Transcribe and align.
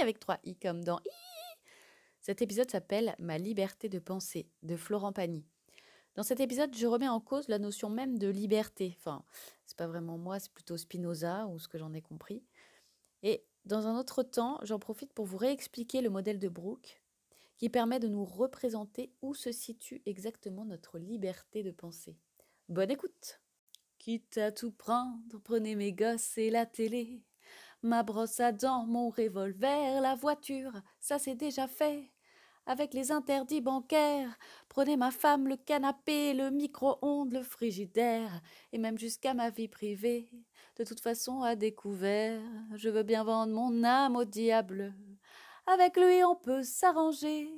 avec 0.00 0.18
3 0.18 0.38
i 0.44 0.56
comme 0.56 0.84
dans 0.84 0.98
i. 1.04 1.10
Cet 2.20 2.42
épisode 2.42 2.70
s'appelle 2.70 3.14
Ma 3.18 3.38
liberté 3.38 3.88
de 3.88 3.98
penser 3.98 4.48
de 4.62 4.76
Florent 4.76 5.12
Pagny. 5.12 5.44
Dans 6.14 6.22
cet 6.22 6.40
épisode, 6.40 6.74
je 6.74 6.86
remets 6.86 7.08
en 7.08 7.20
cause 7.20 7.48
la 7.48 7.58
notion 7.58 7.90
même 7.90 8.18
de 8.18 8.28
liberté. 8.28 8.96
Enfin, 8.98 9.24
c'est 9.64 9.76
pas 9.76 9.86
vraiment 9.86 10.18
moi, 10.18 10.38
c'est 10.38 10.52
plutôt 10.52 10.76
Spinoza 10.76 11.46
ou 11.46 11.58
ce 11.58 11.68
que 11.68 11.78
j'en 11.78 11.92
ai 11.92 12.00
compris. 12.02 12.42
Et 13.22 13.44
dans 13.64 13.86
un 13.86 13.98
autre 13.98 14.22
temps, 14.22 14.58
j'en 14.62 14.78
profite 14.78 15.12
pour 15.12 15.26
vous 15.26 15.36
réexpliquer 15.36 16.00
le 16.00 16.10
modèle 16.10 16.38
de 16.38 16.48
Brooke 16.48 17.02
qui 17.58 17.68
permet 17.68 18.00
de 18.00 18.08
nous 18.08 18.24
représenter 18.24 19.12
où 19.22 19.34
se 19.34 19.52
situe 19.52 20.02
exactement 20.06 20.64
notre 20.64 20.98
liberté 20.98 21.62
de 21.62 21.70
penser. 21.70 22.16
Bonne 22.68 22.90
écoute. 22.90 23.40
Quitte 23.98 24.38
à 24.38 24.52
tout 24.52 24.72
prendre, 24.72 25.38
prenez 25.42 25.74
mes 25.74 25.92
gosses 25.92 26.36
et 26.38 26.50
la 26.50 26.66
télé. 26.66 27.22
Ma 27.86 28.02
brosse 28.02 28.40
à 28.40 28.50
dents, 28.50 28.84
mon 28.84 29.10
revolver, 29.10 30.00
la 30.00 30.16
voiture, 30.16 30.72
ça 30.98 31.20
c'est 31.20 31.36
déjà 31.36 31.68
fait 31.68 32.10
avec 32.66 32.94
les 32.94 33.12
interdits 33.12 33.60
bancaires. 33.60 34.36
Prenez 34.68 34.96
ma 34.96 35.12
femme, 35.12 35.46
le 35.46 35.56
canapé, 35.56 36.34
le 36.34 36.50
micro-ondes, 36.50 37.32
le 37.32 37.44
frigidaire, 37.44 38.42
et 38.72 38.78
même 38.78 38.98
jusqu'à 38.98 39.34
ma 39.34 39.50
vie 39.50 39.68
privée. 39.68 40.28
De 40.74 40.82
toute 40.82 40.98
façon, 40.98 41.42
à 41.42 41.54
découvert, 41.54 42.42
je 42.74 42.88
veux 42.88 43.04
bien 43.04 43.22
vendre 43.22 43.52
mon 43.52 43.84
âme 43.84 44.16
au 44.16 44.24
diable. 44.24 44.92
Avec 45.68 45.96
lui, 45.96 46.24
on 46.24 46.34
peut 46.34 46.64
s'arranger, 46.64 47.48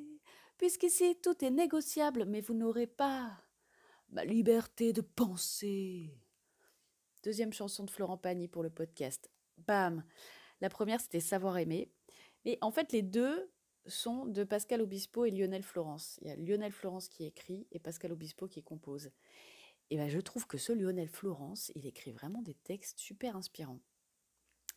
puisqu'ici 0.59 1.17
tout 1.23 1.43
est 1.43 1.51
négociable, 1.51 2.27
mais 2.27 2.43
vous 2.43 2.53
n'aurez 2.53 2.87
pas 2.87 3.31
ma 4.11 4.27
liberté 4.27 4.93
de 4.93 5.01
penser. 5.01 6.13
Deuxième 7.25 7.55
chanson 7.55 7.85
de 7.85 7.91
Florent 7.91 8.19
Pagny 8.19 8.47
pour 8.47 8.63
le 8.63 8.69
podcast. 8.69 9.31
Bam 9.67 10.05
La 10.61 10.69
première, 10.69 11.01
c'était 11.01 11.21
Savoir 11.21 11.59
aimer. 11.59 11.91
Mais 12.45 12.59
en 12.61 12.71
fait, 12.71 12.93
les 12.93 13.03
deux, 13.03 13.51
sont 13.89 14.27
de 14.27 14.45
Pascal 14.45 14.81
Obispo 14.81 15.25
et 15.25 15.31
Lionel 15.31 15.63
Florence. 15.63 16.19
Il 16.23 16.29
y 16.29 16.31
a 16.31 16.37
Lionel 16.37 16.73
Florence 16.73 17.09
qui 17.09 17.25
écrit 17.25 17.67
et 17.73 17.79
Pascal 17.79 18.13
Obispo 18.13 18.47
qui 18.49 18.63
compose. 18.63 19.11
Et 19.91 19.97
ben 19.97 20.09
je 20.09 20.19
trouve 20.19 20.47
que 20.47 20.59
ce 20.59 20.73
Lionel 20.73 21.09
Florence, 21.09 21.73
il 21.75 21.87
écrit 21.87 22.13
vraiment 22.13 22.43
des 22.43 22.55
textes 22.55 22.99
super 22.99 23.37
inspirants. 23.37 23.81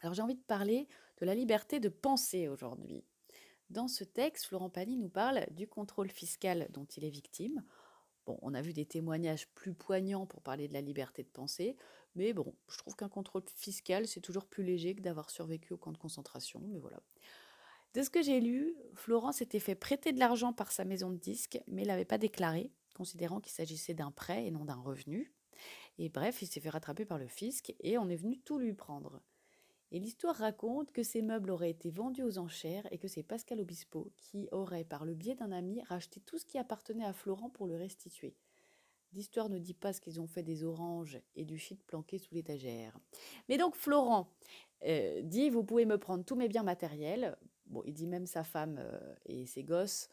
Alors 0.01 0.13
j'ai 0.13 0.21
envie 0.21 0.35
de 0.35 0.41
parler 0.41 0.87
de 1.19 1.25
la 1.25 1.35
liberté 1.35 1.79
de 1.79 1.89
penser 1.89 2.47
aujourd'hui. 2.47 3.03
Dans 3.69 3.87
ce 3.87 4.03
texte, 4.03 4.45
Florent 4.45 4.69
Pagny 4.69 4.97
nous 4.97 5.09
parle 5.09 5.45
du 5.51 5.67
contrôle 5.67 6.09
fiscal 6.09 6.67
dont 6.71 6.85
il 6.85 7.05
est 7.05 7.09
victime. 7.09 7.63
Bon, 8.25 8.37
on 8.41 8.53
a 8.53 8.61
vu 8.61 8.73
des 8.73 8.85
témoignages 8.85 9.47
plus 9.55 9.73
poignants 9.73 10.25
pour 10.25 10.41
parler 10.41 10.67
de 10.67 10.73
la 10.73 10.81
liberté 10.81 11.23
de 11.23 11.29
penser, 11.29 11.75
mais 12.15 12.33
bon, 12.33 12.53
je 12.69 12.77
trouve 12.77 12.95
qu'un 12.95 13.09
contrôle 13.09 13.43
fiscal, 13.55 14.07
c'est 14.07 14.21
toujours 14.21 14.45
plus 14.45 14.63
léger 14.63 14.95
que 14.95 15.01
d'avoir 15.01 15.29
survécu 15.29 15.73
au 15.73 15.77
camp 15.77 15.91
de 15.91 15.97
concentration, 15.97 16.61
mais 16.67 16.77
voilà. 16.77 17.01
De 17.93 18.03
ce 18.03 18.09
que 18.09 18.21
j'ai 18.21 18.39
lu, 18.39 18.75
Florent 18.95 19.31
s'était 19.31 19.59
fait 19.59 19.75
prêter 19.75 20.13
de 20.13 20.19
l'argent 20.19 20.53
par 20.53 20.71
sa 20.71 20.85
maison 20.85 21.09
de 21.09 21.17
disques, 21.17 21.59
mais 21.67 21.83
l'avait 21.83 22.05
pas 22.05 22.17
déclaré, 22.17 22.71
considérant 22.95 23.41
qu'il 23.41 23.51
s'agissait 23.51 23.93
d'un 23.93 24.11
prêt 24.11 24.45
et 24.45 24.51
non 24.51 24.65
d'un 24.65 24.75
revenu. 24.75 25.33
Et 25.97 26.09
bref, 26.09 26.41
il 26.41 26.47
s'est 26.47 26.61
fait 26.61 26.69
rattraper 26.69 27.05
par 27.05 27.17
le 27.17 27.27
fisc 27.27 27.73
et 27.79 27.97
on 27.97 28.07
est 28.09 28.15
venu 28.15 28.39
tout 28.39 28.59
lui 28.59 28.73
prendre. 28.73 29.21
Et 29.91 29.99
l'histoire 29.99 30.35
raconte 30.35 30.91
que 30.91 31.03
ces 31.03 31.21
meubles 31.21 31.51
auraient 31.51 31.69
été 31.69 31.89
vendus 31.89 32.23
aux 32.23 32.37
enchères 32.37 32.87
et 32.91 32.97
que 32.97 33.07
c'est 33.07 33.23
Pascal 33.23 33.59
Obispo 33.59 34.11
qui 34.15 34.47
aurait, 34.51 34.85
par 34.85 35.05
le 35.05 35.13
biais 35.13 35.35
d'un 35.35 35.51
ami, 35.51 35.81
racheté 35.83 36.21
tout 36.21 36.37
ce 36.37 36.45
qui 36.45 36.57
appartenait 36.57 37.05
à 37.05 37.13
Florent 37.13 37.49
pour 37.49 37.67
le 37.67 37.75
restituer. 37.75 38.35
L'histoire 39.13 39.49
ne 39.49 39.59
dit 39.59 39.73
pas 39.73 39.91
ce 39.91 39.99
qu'ils 39.99 40.21
ont 40.21 40.27
fait 40.27 40.43
des 40.43 40.63
oranges 40.63 41.19
et 41.35 41.43
du 41.43 41.57
shit 41.57 41.83
planqué 41.83 42.17
sous 42.17 42.33
l'étagère. 42.33 42.97
Mais 43.49 43.57
donc 43.57 43.75
Florent 43.75 44.29
euh, 44.85 45.21
dit, 45.23 45.49
vous 45.49 45.65
pouvez 45.65 45.85
me 45.85 45.97
prendre 45.97 46.23
tous 46.23 46.35
mes 46.35 46.47
biens 46.47 46.63
matériels, 46.63 47.37
Bon, 47.71 47.81
il 47.85 47.93
dit 47.93 48.07
même 48.07 48.25
sa 48.25 48.43
femme 48.43 48.77
euh, 48.79 49.15
et 49.25 49.45
ses 49.45 49.63
gosses 49.63 50.09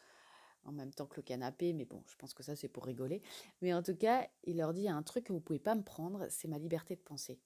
en 0.65 0.72
même 0.72 0.93
temps 0.93 1.06
que 1.06 1.17
le 1.17 1.22
canapé, 1.22 1.72
mais 1.72 1.84
bon, 1.84 2.03
je 2.06 2.15
pense 2.17 2.34
que 2.34 2.43
ça 2.43 2.55
c'est 2.55 2.69
pour 2.69 2.84
rigoler. 2.84 3.22
Mais 3.62 3.72
en 3.75 3.83
tout 3.83 3.97
cas, 3.97 4.28
il 4.44 4.59
leur 4.59 4.72
dit 4.72 4.83
il 4.83 4.84
y 4.84 4.88
a 4.88 4.94
un 4.94 5.03
truc 5.03 5.25
que 5.25 5.33
vous 5.33 5.41
pouvez 5.41 5.59
pas 5.59 5.75
me 5.75 5.83
prendre, 5.83 6.27
c'est 6.28 6.47
ma 6.47 6.59
liberté 6.59 6.94
de 6.94 7.00
penser. 7.00 7.41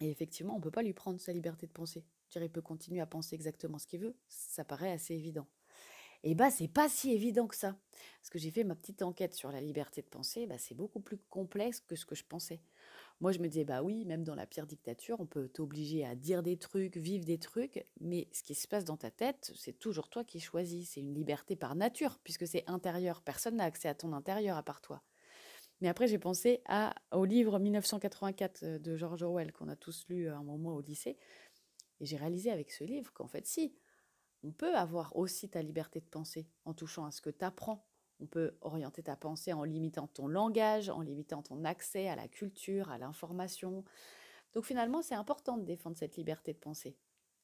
Et 0.00 0.10
effectivement, 0.10 0.54
on 0.54 0.58
ne 0.58 0.62
peut 0.62 0.70
pas 0.70 0.82
lui 0.82 0.92
prendre 0.92 1.20
sa 1.20 1.32
liberté 1.32 1.66
de 1.66 1.72
penser. 1.72 2.04
Je 2.34 2.40
il 2.40 2.50
peut 2.50 2.62
continuer 2.62 3.00
à 3.00 3.06
penser 3.06 3.34
exactement 3.34 3.78
ce 3.78 3.86
qu'il 3.86 4.00
veut, 4.00 4.16
ça 4.28 4.64
paraît 4.64 4.90
assez 4.90 5.14
évident. 5.14 5.46
Et 6.24 6.34
bah, 6.34 6.50
c'est 6.50 6.68
pas 6.68 6.88
si 6.88 7.10
évident 7.12 7.48
que 7.48 7.56
ça. 7.56 7.76
Parce 8.20 8.30
que 8.30 8.38
j'ai 8.38 8.50
fait 8.50 8.64
ma 8.64 8.76
petite 8.76 9.02
enquête 9.02 9.34
sur 9.34 9.50
la 9.50 9.60
liberté 9.60 10.02
de 10.02 10.06
penser, 10.06 10.46
bah, 10.46 10.56
c'est 10.56 10.74
beaucoup 10.74 11.00
plus 11.00 11.18
complexe 11.28 11.80
que 11.80 11.96
ce 11.96 12.06
que 12.06 12.14
je 12.14 12.24
pensais. 12.24 12.60
Moi, 13.20 13.32
je 13.32 13.40
me 13.40 13.48
disais, 13.48 13.64
bah 13.64 13.82
oui, 13.82 14.04
même 14.04 14.24
dans 14.24 14.34
la 14.34 14.46
pire 14.46 14.66
dictature, 14.66 15.20
on 15.20 15.26
peut 15.26 15.48
t'obliger 15.48 16.04
à 16.04 16.14
dire 16.14 16.42
des 16.42 16.56
trucs, 16.56 16.96
vivre 16.96 17.24
des 17.24 17.38
trucs, 17.38 17.84
mais 18.00 18.28
ce 18.32 18.42
qui 18.42 18.54
se 18.54 18.68
passe 18.68 18.84
dans 18.84 18.96
ta 18.96 19.10
tête, 19.10 19.52
c'est 19.56 19.78
toujours 19.78 20.08
toi 20.08 20.24
qui 20.24 20.40
choisis. 20.40 20.90
C'est 20.90 21.00
une 21.00 21.14
liberté 21.14 21.56
par 21.56 21.74
nature, 21.74 22.18
puisque 22.24 22.46
c'est 22.46 22.64
intérieur. 22.68 23.22
Personne 23.22 23.56
n'a 23.56 23.64
accès 23.64 23.88
à 23.88 23.94
ton 23.94 24.12
intérieur 24.12 24.56
à 24.56 24.62
part 24.62 24.80
toi. 24.80 25.02
Mais 25.82 25.88
après, 25.88 26.06
j'ai 26.06 26.20
pensé 26.20 26.62
au 27.10 27.24
livre 27.24 27.58
1984 27.58 28.62
euh, 28.62 28.78
de 28.78 28.96
George 28.96 29.24
Orwell, 29.24 29.52
qu'on 29.52 29.68
a 29.68 29.74
tous 29.74 30.06
lu 30.08 30.28
à 30.28 30.36
un 30.36 30.44
moment 30.44 30.76
au 30.76 30.80
lycée. 30.80 31.18
Et 31.98 32.06
j'ai 32.06 32.16
réalisé 32.16 32.52
avec 32.52 32.70
ce 32.70 32.84
livre 32.84 33.12
qu'en 33.12 33.26
fait, 33.26 33.44
si, 33.46 33.74
on 34.44 34.52
peut 34.52 34.76
avoir 34.76 35.16
aussi 35.16 35.48
ta 35.48 35.60
liberté 35.60 35.98
de 35.98 36.06
penser 36.06 36.48
en 36.64 36.72
touchant 36.72 37.04
à 37.04 37.10
ce 37.10 37.20
que 37.20 37.30
tu 37.30 37.44
apprends, 37.44 37.84
on 38.20 38.26
peut 38.26 38.56
orienter 38.60 39.02
ta 39.02 39.16
pensée 39.16 39.52
en 39.52 39.64
limitant 39.64 40.06
ton 40.06 40.28
langage, 40.28 40.88
en 40.88 41.00
limitant 41.00 41.42
ton 41.42 41.64
accès 41.64 42.08
à 42.08 42.14
la 42.14 42.28
culture, 42.28 42.88
à 42.88 42.98
l'information. 42.98 43.84
Donc 44.52 44.64
finalement, 44.64 45.02
c'est 45.02 45.16
important 45.16 45.58
de 45.58 45.64
défendre 45.64 45.96
cette 45.96 46.16
liberté 46.16 46.52
de 46.52 46.58
pensée. 46.58 46.96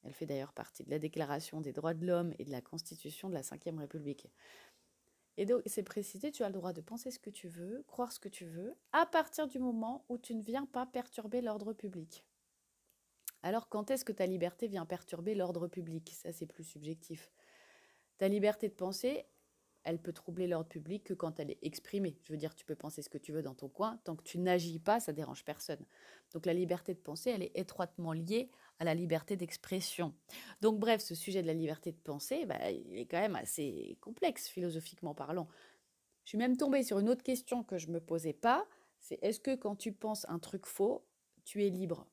Elle 0.03 0.13
fait 0.13 0.25
d'ailleurs 0.25 0.53
partie 0.53 0.85
de 0.85 0.89
la 0.89 0.99
Déclaration 0.99 1.59
des 1.59 1.73
droits 1.73 1.93
de 1.93 2.05
l'homme 2.05 2.33
et 2.39 2.45
de 2.45 2.51
la 2.51 2.61
Constitution 2.61 3.27
de 3.27 3.33
la 3.33 3.41
Ve 3.41 3.79
République. 3.79 4.29
Et 5.39 5.45
donc, 5.45 5.61
c'est 5.65 5.83
précisé, 5.83 6.33
tu 6.33 6.43
as 6.43 6.49
le 6.49 6.53
droit 6.53 6.73
de 6.73 6.81
penser 6.81 7.11
ce 7.11 7.17
que 7.17 7.29
tu 7.29 7.47
veux, 7.47 7.85
croire 7.87 8.11
ce 8.11 8.19
que 8.19 8.27
tu 8.27 8.43
veux, 8.43 8.75
à 8.91 9.05
partir 9.05 9.47
du 9.47 9.57
moment 9.57 10.03
où 10.09 10.17
tu 10.17 10.35
ne 10.35 10.41
viens 10.41 10.65
pas 10.65 10.85
perturber 10.85 11.39
l'ordre 11.39 11.71
public. 11.71 12.25
Alors, 13.41 13.69
quand 13.69 13.89
est-ce 13.89 14.03
que 14.03 14.11
ta 14.11 14.25
liberté 14.25 14.67
vient 14.67 14.85
perturber 14.85 15.35
l'ordre 15.35 15.69
public? 15.69 16.11
Ça, 16.13 16.33
c'est 16.33 16.45
plus 16.45 16.65
subjectif. 16.65 17.31
Ta 18.17 18.27
liberté 18.27 18.67
de 18.67 18.73
penser, 18.73 19.27
elle 19.83 20.01
peut 20.01 20.11
troubler 20.11 20.45
l'ordre 20.45 20.67
public 20.67 21.05
que 21.05 21.13
quand 21.13 21.39
elle 21.39 21.51
est 21.51 21.59
exprimée. 21.61 22.19
Je 22.23 22.33
veux 22.33 22.37
dire, 22.37 22.53
tu 22.53 22.65
peux 22.65 22.75
penser 22.75 23.01
ce 23.01 23.07
que 23.07 23.17
tu 23.17 23.31
veux 23.31 23.41
dans 23.41 23.55
ton 23.55 23.69
coin, 23.69 23.97
tant 24.03 24.17
que 24.17 24.23
tu 24.23 24.39
n'agis 24.39 24.79
pas, 24.79 24.99
ça 24.99 25.13
dérange 25.13 25.45
personne. 25.45 25.85
Donc 26.33 26.45
la 26.45 26.53
liberté 26.53 26.93
de 26.93 26.99
penser, 26.99 27.29
elle 27.29 27.43
est 27.43 27.55
étroitement 27.55 28.11
liée 28.11 28.51
à 28.79 28.85
la 28.85 28.95
liberté 28.95 29.35
d'expression. 29.35 30.13
Donc 30.61 30.79
bref, 30.79 31.01
ce 31.01 31.15
sujet 31.15 31.41
de 31.41 31.47
la 31.47 31.53
liberté 31.53 31.91
de 31.91 31.97
penser, 31.97 32.45
bah, 32.45 32.71
il 32.71 32.97
est 32.97 33.05
quand 33.05 33.19
même 33.19 33.35
assez 33.35 33.97
complexe 34.01 34.47
philosophiquement 34.47 35.13
parlant. 35.13 35.47
Je 36.23 36.29
suis 36.29 36.37
même 36.37 36.57
tombée 36.57 36.83
sur 36.83 36.99
une 36.99 37.09
autre 37.09 37.23
question 37.23 37.63
que 37.63 37.77
je 37.77 37.87
ne 37.87 37.93
me 37.93 37.99
posais 37.99 38.33
pas, 38.33 38.67
c'est 38.99 39.19
est-ce 39.21 39.39
que 39.39 39.55
quand 39.55 39.75
tu 39.75 39.91
penses 39.93 40.25
un 40.29 40.39
truc 40.39 40.65
faux, 40.65 41.05
tu 41.43 41.65
es 41.65 41.69
libre? 41.69 42.07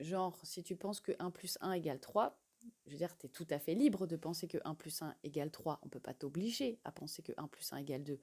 Genre, 0.00 0.38
si 0.42 0.62
tu 0.62 0.76
penses 0.76 1.00
que 1.00 1.12
1 1.18 1.30
plus 1.30 1.56
1 1.60 1.72
égale 1.72 2.00
3, 2.00 2.38
je 2.86 2.92
veux 2.92 2.98
dire, 2.98 3.16
tu 3.16 3.26
es 3.26 3.28
tout 3.28 3.46
à 3.50 3.58
fait 3.58 3.74
libre 3.74 4.06
de 4.06 4.16
penser 4.16 4.48
que 4.48 4.58
1 4.64 4.74
plus 4.74 5.02
1 5.02 5.14
égale 5.22 5.50
3. 5.50 5.80
On 5.82 5.86
ne 5.86 5.90
peut 5.90 6.00
pas 6.00 6.14
t'obliger 6.14 6.80
à 6.84 6.92
penser 6.92 7.22
que 7.22 7.32
1 7.36 7.48
plus 7.48 7.72
1 7.72 7.78
égale 7.78 8.04
2. 8.04 8.20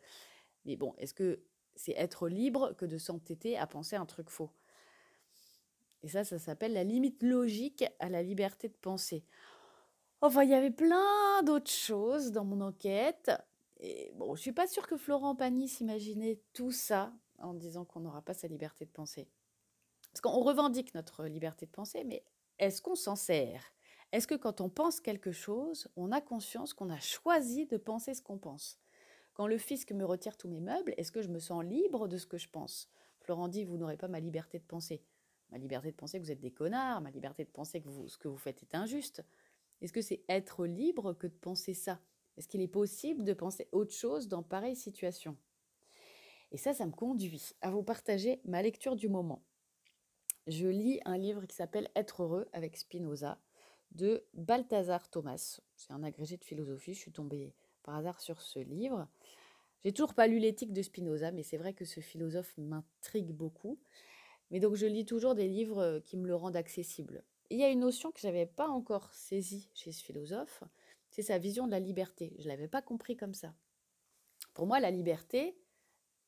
Mais 0.66 0.75
bon, 0.75 0.94
est-ce 0.98 1.13
que 1.13 1.44
c'est 1.75 1.94
être 1.94 2.27
libre 2.27 2.74
que 2.74 2.86
de 2.86 2.98
s'entêter 2.98 3.57
à 3.57 3.68
penser 3.68 3.95
un 3.95 4.06
truc 4.06 4.30
faux? 4.30 4.51
Et 6.03 6.07
ça, 6.07 6.24
ça 6.24 6.39
s'appelle 6.39 6.74
la 6.74 6.83
limite 6.83 7.21
logique 7.24 7.86
à 8.00 8.09
la 8.09 8.24
liberté 8.24 8.69
de 8.69 8.74
penser. 8.74 9.24
Enfin, 10.21 10.44
il 10.44 10.50
y 10.50 10.56
avait 10.56 10.71
plein 10.71 11.44
d'autres 11.44 11.71
choses 11.71 12.31
dans 12.31 12.45
mon 12.45 12.62
enquête. 12.62 13.31
Et 13.80 14.12
bon, 14.15 14.36
je 14.36 14.42
suis 14.42 14.51
pas 14.51 14.68
sûre 14.68 14.88
que 14.88 14.98
Florent 14.98 15.36
Pagny 15.36 15.68
s'imaginait 15.68 16.39
tout 16.53 16.71
ça 16.71 17.13
en 17.39 17.53
disant 17.53 17.86
qu'on 17.86 18.01
n'aura 18.01 18.21
pas 18.21 18.33
sa 18.33 18.48
liberté 18.48 18.86
de 18.86 18.92
penser. 18.92 19.27
Parce 20.12 20.21
qu'on 20.21 20.42
revendique 20.42 20.94
notre 20.94 21.25
liberté 21.25 21.65
de 21.65 21.71
penser, 21.71 22.04
mais 22.04 22.24
est-ce 22.59 22.81
qu'on 22.81 22.95
s'en 22.95 23.15
sert? 23.15 23.74
Est-ce 24.12 24.27
que 24.27 24.36
quand 24.36 24.62
on 24.62 24.69
pense 24.69 25.00
quelque 25.00 25.31
chose, 25.31 25.88
on 25.95 26.12
a 26.12 26.21
conscience 26.21 26.74
qu'on 26.74 26.89
a 26.89 27.00
choisi 27.00 27.65
de 27.65 27.77
penser 27.77 28.13
ce 28.13 28.21
qu'on 28.21 28.38
pense? 28.38 28.77
Quand 29.33 29.47
le 29.47 29.57
fisc 29.57 29.92
me 29.94 30.06
retire 30.06 30.38
tous 30.38 30.50
mes 30.50 30.59
meubles, 30.59 30.94
est-ce 30.97 31.12
que 31.12 31.21
je 31.21 31.30
me 31.30 31.39
sens 31.39 31.63
libre 31.63 32.07
de 32.07 32.18
ce 32.18 32.27
que 32.27 32.38
je 32.38 32.50
pense? 32.50 32.89
Florent 33.21 33.47
dit, 33.47 33.63
vous 33.63 33.77
n'aurez 33.77 33.97
pas 33.97 34.09
ma 34.09 34.19
liberté 34.19 34.59
de 34.59 34.65
penser. 34.65 35.01
Ma 35.51 35.57
liberté 35.57 35.92
de 35.92 35.95
penser 35.95 36.19
que 36.19 36.24
vous 36.24 36.31
êtes 36.31 36.39
des 36.39 36.51
connards, 36.51 37.01
ma 37.01 37.12
liberté 37.12 37.44
de 37.44 37.50
penser 37.50 37.81
que 37.81 37.89
ce 38.07 38.18
que 38.18 38.27
vous 38.27 38.38
faites 38.38 38.62
est 38.62 38.75
injuste. 38.75 39.24
Est-ce 39.81 39.94
que 39.94 40.01
c'est 40.01 40.24
être 40.30 40.65
libre 40.65 41.13
que 41.13 41.27
de 41.27 41.33
penser 41.33 41.74
ça? 41.74 42.00
Est-ce 42.38 42.48
qu'il 42.48 42.62
est 42.62 42.68
possible 42.68 43.24
de 43.24 43.33
penser 43.33 43.68
autre 43.71 43.94
chose 43.94 44.27
dans 44.27 44.44
pareille 44.44 44.75
situation? 44.75 45.38
Et 46.51 46.57
ça, 46.57 46.74
ça 46.74 46.86
me 46.86 46.92
conduit 46.92 47.53
à 47.62 47.71
vous 47.71 47.83
partager 47.83 48.42
ma 48.45 48.62
lecture 48.62 48.95
du 48.95 49.09
moment. 49.09 49.44
Je 50.48 50.68
lis 50.68 51.00
un 51.06 51.18
livre 51.18 51.45
qui 51.45 51.56
s'appelle 51.56 51.89
Être 51.95 52.24
heureux 52.24 52.47
avec 52.54 52.77
Spinoza 52.77 53.39
de 53.92 54.25
Balthazar 54.33 55.09
Thomas. 55.09 55.59
C'est 55.75 55.92
un 55.92 56.04
agrégé 56.04 56.38
de 56.38 56.44
philosophie, 56.44 56.94
je 56.94 57.00
suis 57.00 57.12
tombée 57.12 57.54
par 57.83 57.95
hasard 57.95 58.19
sur 58.21 58.42
ce 58.42 58.59
livre. 58.59 59.07
J'ai 59.83 59.94
toujours 59.94 60.13
pas 60.13 60.27
lu 60.27 60.39
l'éthique 60.39 60.74
de 60.74 60.81
Spinoza, 60.81 61.31
mais 61.31 61.44
c'est 61.44 61.57
vrai 61.57 61.74
que 61.74 61.86
ce 61.86 62.00
philosophe 62.00 62.54
m'intrigue 62.57 63.31
beaucoup. 63.31 63.80
Mais 64.51 64.59
donc 64.59 64.75
je 64.75 64.86
lis 64.86 65.06
toujours 65.06 65.33
des 65.33 65.48
livres 65.48 65.80
euh, 65.80 66.00
qui 66.00 66.18
me 66.18 66.27
le 66.27 66.36
rendent 66.36 66.56
accessible. 66.56 67.24
il 67.50 67.57
y 67.57 67.63
a 67.63 67.69
une 67.69 67.80
notion 67.80 68.12
que 68.12 68.19
je 68.19 68.27
n'avais 68.27 68.45
pas 68.45 68.68
encore 68.68 69.12
saisie 69.13 69.69
chez 69.74 69.92
ce 69.92 70.03
philosophe, 70.03 70.63
c'est 71.09 71.24
sa 71.24 71.38
vision 71.38 71.65
de 71.65 71.71
la 71.71 71.80
liberté. 71.80 72.33
Je 72.38 72.44
ne 72.44 72.50
l'avais 72.50 72.68
pas 72.68 72.81
compris 72.81 73.18
comme 73.18 73.33
ça. 73.33 73.53
Pour 74.53 74.65
moi, 74.68 74.80
la 74.80 74.92
liberté, 74.92 75.57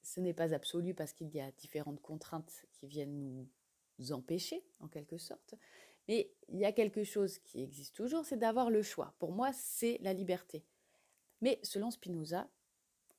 ce 0.02 0.20
n'est 0.20 0.34
pas 0.34 0.54
absolu 0.54 0.94
parce 0.94 1.14
qu'il 1.14 1.30
y 1.30 1.40
a 1.40 1.52
différentes 1.52 2.02
contraintes 2.02 2.66
qui 2.72 2.88
viennent 2.88 3.48
nous 4.00 4.12
empêcher, 4.12 4.66
en 4.80 4.88
quelque 4.88 5.18
sorte. 5.18 5.56
Mais 6.08 6.34
il 6.50 6.60
y 6.60 6.66
a 6.66 6.74
quelque 6.74 7.04
chose 7.04 7.40
qui 7.40 7.62
existe 7.62 7.96
toujours, 7.96 8.26
c'est 8.26 8.38
d'avoir 8.38 8.70
le 8.70 8.82
choix. 8.82 9.16
Pour 9.20 9.32
moi, 9.32 9.54
c'est 9.54 9.98
la 10.02 10.14
liberté. 10.14 10.66
Mais 11.42 11.60
selon 11.64 11.92
Spinoza, 11.92 12.50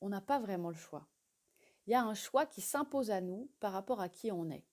on 0.01 0.09
n'a 0.09 0.21
pas 0.21 0.39
vraiment 0.39 0.69
le 0.69 0.75
choix. 0.75 1.07
Il 1.87 1.91
y 1.91 1.95
a 1.95 2.03
un 2.03 2.13
choix 2.13 2.45
qui 2.45 2.61
s'impose 2.61 3.11
à 3.11 3.21
nous 3.21 3.49
par 3.59 3.71
rapport 3.71 4.01
à 4.01 4.09
qui 4.09 4.31
on 4.31 4.49
est. 4.49 4.65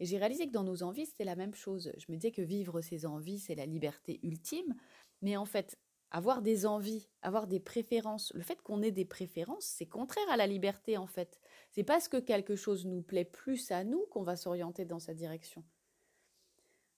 Et 0.00 0.06
j'ai 0.06 0.18
réalisé 0.18 0.46
que 0.46 0.52
dans 0.52 0.64
nos 0.64 0.82
envies, 0.82 1.06
c'était 1.06 1.24
la 1.24 1.36
même 1.36 1.54
chose. 1.54 1.92
Je 1.98 2.06
me 2.10 2.16
disais 2.16 2.30
que 2.30 2.42
vivre 2.42 2.80
ses 2.80 3.06
envies, 3.06 3.38
c'est 3.38 3.54
la 3.54 3.66
liberté 3.66 4.20
ultime. 4.22 4.74
Mais 5.22 5.36
en 5.36 5.44
fait, 5.44 5.76
avoir 6.10 6.42
des 6.42 6.66
envies, 6.66 7.08
avoir 7.22 7.46
des 7.46 7.60
préférences, 7.60 8.32
le 8.34 8.42
fait 8.42 8.62
qu'on 8.62 8.82
ait 8.82 8.92
des 8.92 9.04
préférences, 9.04 9.64
c'est 9.64 9.86
contraire 9.86 10.28
à 10.30 10.36
la 10.36 10.46
liberté 10.46 10.96
en 10.96 11.06
fait. 11.06 11.40
C'est 11.70 11.84
parce 11.84 12.08
que 12.08 12.16
quelque 12.16 12.56
chose 12.56 12.86
nous 12.86 13.02
plaît 13.02 13.24
plus 13.24 13.70
à 13.70 13.84
nous 13.84 14.06
qu'on 14.10 14.22
va 14.22 14.36
s'orienter 14.36 14.84
dans 14.84 14.98
sa 14.98 15.14
direction. 15.14 15.64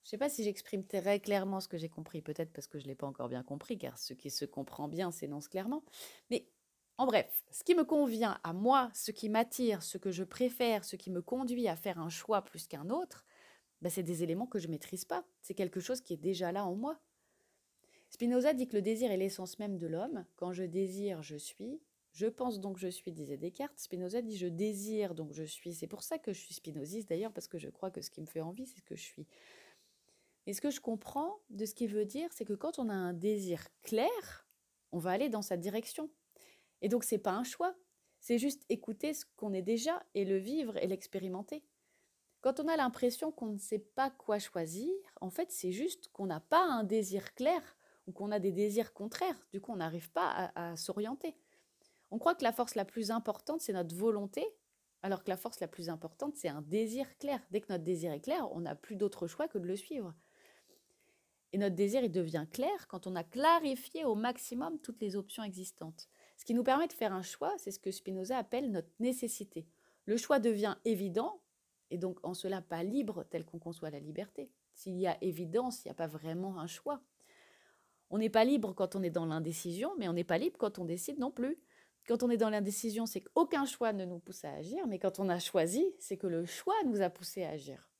Je 0.04 0.08
ne 0.08 0.10
sais 0.10 0.18
pas 0.18 0.30
si 0.30 0.44
j'exprime 0.44 0.86
très 0.86 1.20
clairement 1.20 1.60
ce 1.60 1.68
que 1.68 1.76
j'ai 1.76 1.88
compris, 1.88 2.22
peut-être 2.22 2.52
parce 2.52 2.66
que 2.66 2.78
je 2.78 2.84
ne 2.84 2.88
l'ai 2.88 2.94
pas 2.94 3.06
encore 3.06 3.28
bien 3.28 3.42
compris, 3.42 3.76
car 3.76 3.98
ce 3.98 4.14
qui 4.14 4.30
se 4.30 4.44
comprend 4.44 4.88
bien 4.88 5.10
s'énonce 5.10 5.48
clairement. 5.48 5.84
Mais 6.30 6.46
en 7.00 7.06
bref, 7.06 7.42
ce 7.50 7.64
qui 7.64 7.74
me 7.74 7.84
convient 7.84 8.38
à 8.44 8.52
moi, 8.52 8.90
ce 8.92 9.10
qui 9.10 9.30
m'attire, 9.30 9.82
ce 9.82 9.96
que 9.96 10.10
je 10.10 10.22
préfère, 10.22 10.84
ce 10.84 10.96
qui 10.96 11.10
me 11.10 11.22
conduit 11.22 11.66
à 11.66 11.74
faire 11.74 11.98
un 11.98 12.10
choix 12.10 12.42
plus 12.42 12.66
qu'un 12.66 12.90
autre, 12.90 13.24
bah, 13.80 13.88
c'est 13.88 14.02
des 14.02 14.22
éléments 14.22 14.46
que 14.46 14.58
je 14.58 14.68
maîtrise 14.68 15.06
pas. 15.06 15.24
C'est 15.40 15.54
quelque 15.54 15.80
chose 15.80 16.02
qui 16.02 16.12
est 16.12 16.18
déjà 16.18 16.52
là 16.52 16.66
en 16.66 16.74
moi. 16.74 17.00
Spinoza 18.10 18.52
dit 18.52 18.68
que 18.68 18.76
le 18.76 18.82
désir 18.82 19.10
est 19.10 19.16
l'essence 19.16 19.58
même 19.58 19.78
de 19.78 19.86
l'homme. 19.86 20.26
Quand 20.36 20.52
je 20.52 20.62
désire, 20.62 21.22
je 21.22 21.36
suis. 21.36 21.80
Je 22.12 22.26
pense 22.26 22.60
donc 22.60 22.76
je 22.76 22.88
suis, 22.88 23.12
disait 23.12 23.38
Descartes. 23.38 23.78
Spinoza 23.78 24.20
dit 24.20 24.36
je 24.36 24.48
désire 24.48 25.14
donc 25.14 25.32
je 25.32 25.44
suis. 25.44 25.72
C'est 25.72 25.86
pour 25.86 26.02
ça 26.02 26.18
que 26.18 26.34
je 26.34 26.40
suis 26.40 26.52
spinoziste 26.52 27.08
d'ailleurs, 27.08 27.32
parce 27.32 27.48
que 27.48 27.56
je 27.56 27.70
crois 27.70 27.90
que 27.90 28.02
ce 28.02 28.10
qui 28.10 28.20
me 28.20 28.26
fait 28.26 28.42
envie, 28.42 28.66
c'est 28.66 28.80
ce 28.80 28.84
que 28.84 28.96
je 28.96 29.04
suis. 29.04 29.26
Et 30.46 30.52
ce 30.52 30.60
que 30.60 30.70
je 30.70 30.82
comprends 30.82 31.38
de 31.48 31.64
ce 31.64 31.74
qu'il 31.74 31.88
veut 31.88 32.04
dire, 32.04 32.30
c'est 32.34 32.44
que 32.44 32.52
quand 32.52 32.78
on 32.78 32.90
a 32.90 32.94
un 32.94 33.14
désir 33.14 33.68
clair, 33.80 34.46
on 34.92 34.98
va 34.98 35.12
aller 35.12 35.30
dans 35.30 35.40
sa 35.40 35.56
direction. 35.56 36.10
Et 36.82 36.88
donc, 36.88 37.04
c'est 37.04 37.18
pas 37.18 37.32
un 37.32 37.44
choix. 37.44 37.74
C'est 38.20 38.38
juste 38.38 38.64
écouter 38.68 39.14
ce 39.14 39.24
qu'on 39.36 39.52
est 39.52 39.62
déjà 39.62 40.02
et 40.14 40.24
le 40.24 40.36
vivre 40.36 40.76
et 40.76 40.86
l'expérimenter. 40.86 41.64
Quand 42.42 42.60
on 42.60 42.68
a 42.68 42.76
l'impression 42.76 43.32
qu'on 43.32 43.46
ne 43.46 43.58
sait 43.58 43.78
pas 43.78 44.10
quoi 44.10 44.38
choisir, 44.38 44.92
en 45.20 45.30
fait, 45.30 45.50
c'est 45.50 45.72
juste 45.72 46.08
qu'on 46.12 46.26
n'a 46.26 46.40
pas 46.40 46.64
un 46.64 46.84
désir 46.84 47.34
clair 47.34 47.62
ou 48.06 48.12
qu'on 48.12 48.30
a 48.30 48.38
des 48.38 48.52
désirs 48.52 48.94
contraires. 48.94 49.46
Du 49.52 49.60
coup, 49.60 49.72
on 49.72 49.76
n'arrive 49.76 50.10
pas 50.10 50.30
à, 50.30 50.70
à 50.70 50.76
s'orienter. 50.76 51.36
On 52.10 52.18
croit 52.18 52.34
que 52.34 52.44
la 52.44 52.52
force 52.52 52.74
la 52.74 52.84
plus 52.84 53.10
importante, 53.10 53.60
c'est 53.60 53.72
notre 53.72 53.94
volonté, 53.94 54.44
alors 55.02 55.22
que 55.22 55.30
la 55.30 55.36
force 55.36 55.60
la 55.60 55.68
plus 55.68 55.88
importante, 55.88 56.36
c'est 56.36 56.48
un 56.48 56.62
désir 56.62 57.16
clair. 57.18 57.40
Dès 57.50 57.60
que 57.60 57.72
notre 57.72 57.84
désir 57.84 58.12
est 58.12 58.20
clair, 58.20 58.50
on 58.52 58.60
n'a 58.60 58.74
plus 58.74 58.96
d'autre 58.96 59.26
choix 59.26 59.48
que 59.48 59.58
de 59.58 59.66
le 59.66 59.76
suivre. 59.76 60.14
Et 61.52 61.58
notre 61.58 61.74
désir, 61.74 62.02
il 62.02 62.12
devient 62.12 62.46
clair 62.52 62.88
quand 62.88 63.06
on 63.06 63.16
a 63.16 63.24
clarifié 63.24 64.04
au 64.04 64.14
maximum 64.14 64.78
toutes 64.80 65.00
les 65.00 65.16
options 65.16 65.42
existantes. 65.42 66.08
Ce 66.40 66.44
qui 66.46 66.54
nous 66.54 66.64
permet 66.64 66.88
de 66.88 66.94
faire 66.94 67.12
un 67.12 67.20
choix, 67.20 67.52
c'est 67.58 67.70
ce 67.70 67.78
que 67.78 67.90
Spinoza 67.90 68.38
appelle 68.38 68.70
notre 68.70 68.88
nécessité. 68.98 69.66
Le 70.06 70.16
choix 70.16 70.38
devient 70.38 70.74
évident, 70.86 71.42
et 71.90 71.98
donc 71.98 72.18
en 72.22 72.32
cela 72.32 72.62
pas 72.62 72.82
libre 72.82 73.24
tel 73.24 73.44
qu'on 73.44 73.58
conçoit 73.58 73.90
la 73.90 74.00
liberté. 74.00 74.50
S'il 74.72 74.96
y 74.96 75.06
a 75.06 75.22
évidence, 75.22 75.84
il 75.84 75.88
n'y 75.88 75.90
a 75.90 75.94
pas 75.94 76.06
vraiment 76.06 76.58
un 76.58 76.66
choix. 76.66 77.02
On 78.08 78.16
n'est 78.16 78.30
pas 78.30 78.46
libre 78.46 78.72
quand 78.72 78.96
on 78.96 79.02
est 79.02 79.10
dans 79.10 79.26
l'indécision, 79.26 79.92
mais 79.98 80.08
on 80.08 80.14
n'est 80.14 80.24
pas 80.24 80.38
libre 80.38 80.56
quand 80.56 80.78
on 80.78 80.86
décide 80.86 81.18
non 81.18 81.30
plus. 81.30 81.58
Quand 82.08 82.22
on 82.22 82.30
est 82.30 82.38
dans 82.38 82.48
l'indécision, 82.48 83.04
c'est 83.04 83.20
qu'aucun 83.20 83.66
choix 83.66 83.92
ne 83.92 84.06
nous 84.06 84.18
pousse 84.18 84.46
à 84.46 84.52
agir, 84.54 84.86
mais 84.86 84.98
quand 84.98 85.20
on 85.20 85.28
a 85.28 85.38
choisi, 85.38 85.84
c'est 85.98 86.16
que 86.16 86.26
le 86.26 86.46
choix 86.46 86.82
nous 86.86 87.02
a 87.02 87.10
poussé 87.10 87.44
à 87.44 87.50
agir. 87.50 87.90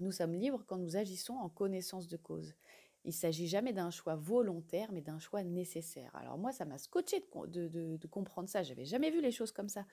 Nous 0.00 0.10
sommes 0.10 0.34
libres 0.34 0.64
quand 0.66 0.78
nous 0.78 0.96
agissons 0.96 1.34
en 1.34 1.48
connaissance 1.48 2.08
de 2.08 2.16
cause. 2.16 2.54
Il 3.04 3.12
s'agit 3.12 3.48
jamais 3.48 3.72
d'un 3.72 3.90
choix 3.90 4.14
volontaire, 4.14 4.92
mais 4.92 5.00
d'un 5.00 5.18
choix 5.18 5.42
nécessaire. 5.42 6.14
Alors 6.14 6.38
moi, 6.38 6.52
ça 6.52 6.64
m'a 6.64 6.78
scotché 6.78 7.24
de, 7.48 8.06
comprendre 8.06 8.48
ça. 8.48 8.62
J'avais 8.62 8.84
jamais 8.84 9.10
vu 9.10 9.20
les 9.20 9.32
choses 9.32 9.52
comme 9.52 9.68
ça. 9.68 9.84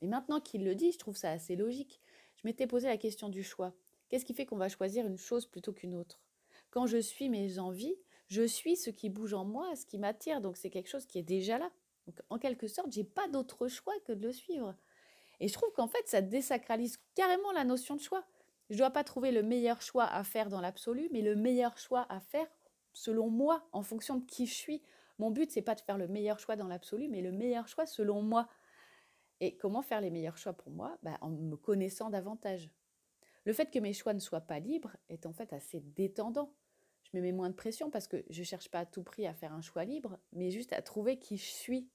Mais 0.00 0.08
maintenant 0.08 0.40
qu'il 0.40 0.64
le 0.64 0.74
dit, 0.74 0.92
je 0.92 0.98
trouve 0.98 1.16
ça 1.16 1.30
assez 1.30 1.56
logique. 1.56 2.00
Je 2.36 2.42
m'étais 2.44 2.66
posé 2.66 2.88
la 2.88 2.96
question 2.96 3.28
du 3.28 3.42
choix. 3.42 3.72
Qu'est-ce 4.08 4.24
qui 4.24 4.34
fait 4.34 4.46
qu'on 4.46 4.56
va 4.56 4.68
choisir 4.68 5.06
une 5.06 5.18
chose 5.18 5.46
plutôt 5.46 5.72
qu'une 5.72 5.94
autre? 5.94 6.20
Quand 6.70 6.86
je 6.86 6.98
suis 6.98 7.28
mes 7.28 7.58
envies, 7.58 7.96
je 8.28 8.42
suis 8.42 8.76
ce 8.76 8.90
qui 8.90 9.10
bouge 9.10 9.34
en 9.34 9.44
moi, 9.44 9.74
ce 9.74 9.84
qui 9.84 9.98
m'attire. 9.98 10.40
Donc 10.40 10.56
c'est 10.56 10.70
quelque 10.70 10.88
chose 10.88 11.06
qui 11.06 11.18
est 11.18 11.22
déjà 11.22 11.58
là. 11.58 11.70
Donc 12.06 12.20
en 12.30 12.38
quelque 12.38 12.68
sorte, 12.68 12.92
j'ai 12.92 13.04
pas 13.04 13.28
d'autre 13.28 13.68
choix 13.68 13.94
que 14.06 14.12
de 14.12 14.26
le 14.26 14.32
suivre. 14.32 14.74
Et 15.40 15.48
je 15.48 15.52
trouve 15.52 15.72
qu'en 15.72 15.88
fait, 15.88 16.06
ça 16.06 16.20
désacralise 16.20 16.98
carrément 17.14 17.50
la 17.52 17.64
notion 17.64 17.96
de 17.96 18.00
choix. 18.00 18.24
Je 18.72 18.76
ne 18.76 18.78
dois 18.78 18.90
pas 18.90 19.04
trouver 19.04 19.32
le 19.32 19.42
meilleur 19.42 19.82
choix 19.82 20.06
à 20.06 20.24
faire 20.24 20.48
dans 20.48 20.62
l'absolu, 20.62 21.10
mais 21.12 21.20
le 21.20 21.36
meilleur 21.36 21.76
choix 21.76 22.06
à 22.08 22.20
faire 22.20 22.46
selon 22.94 23.28
moi, 23.28 23.68
en 23.72 23.82
fonction 23.82 24.16
de 24.16 24.24
qui 24.24 24.46
je 24.46 24.54
suis. 24.54 24.82
Mon 25.18 25.30
but, 25.30 25.50
c'est 25.50 25.60
pas 25.60 25.74
de 25.74 25.82
faire 25.82 25.98
le 25.98 26.08
meilleur 26.08 26.38
choix 26.38 26.56
dans 26.56 26.68
l'absolu, 26.68 27.06
mais 27.08 27.20
le 27.20 27.32
meilleur 27.32 27.68
choix 27.68 27.84
selon 27.84 28.22
moi. 28.22 28.48
Et 29.40 29.58
comment 29.58 29.82
faire 29.82 30.00
les 30.00 30.08
meilleurs 30.08 30.38
choix 30.38 30.54
pour 30.54 30.72
moi? 30.72 30.96
Bah, 31.02 31.18
En 31.20 31.28
me 31.28 31.54
connaissant 31.54 32.08
davantage. 32.08 32.70
Le 33.44 33.52
fait 33.52 33.70
que 33.70 33.78
mes 33.78 33.92
choix 33.92 34.14
ne 34.14 34.20
soient 34.20 34.40
pas 34.40 34.58
libres 34.58 34.96
est 35.10 35.26
en 35.26 35.34
fait 35.34 35.52
assez 35.52 35.80
détendant. 35.80 36.54
Je 37.02 37.10
me 37.14 37.20
mets 37.20 37.32
moins 37.32 37.50
de 37.50 37.54
pression 37.54 37.90
parce 37.90 38.08
que 38.08 38.24
je 38.30 38.40
ne 38.40 38.46
cherche 38.46 38.70
pas 38.70 38.78
à 38.78 38.86
tout 38.86 39.02
prix 39.02 39.26
à 39.26 39.34
faire 39.34 39.52
un 39.52 39.60
choix 39.60 39.84
libre, 39.84 40.18
mais 40.32 40.50
juste 40.50 40.72
à 40.72 40.80
trouver 40.80 41.18
qui 41.18 41.36
je 41.36 41.50
suis 41.50 41.90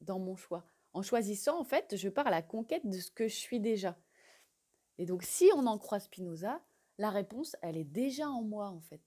dans 0.00 0.18
mon 0.18 0.34
choix. 0.34 0.64
En 0.94 1.02
choisissant, 1.02 1.60
en 1.60 1.64
fait, 1.64 1.94
je 1.94 2.08
pars 2.08 2.26
à 2.26 2.30
la 2.30 2.40
conquête 2.40 2.88
de 2.88 2.98
ce 2.98 3.10
que 3.10 3.28
je 3.28 3.36
suis 3.36 3.60
déjà. 3.60 3.98
Et 5.00 5.06
donc, 5.06 5.22
si 5.22 5.50
on 5.56 5.66
en 5.66 5.78
croit 5.78 5.98
Spinoza, 5.98 6.60
la 6.98 7.08
réponse, 7.08 7.56
elle 7.62 7.78
est 7.78 7.84
déjà 7.84 8.28
en 8.28 8.42
moi, 8.42 8.68
en 8.68 8.80
fait. 8.80 9.00